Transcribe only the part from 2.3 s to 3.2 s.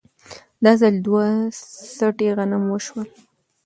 غنم وشول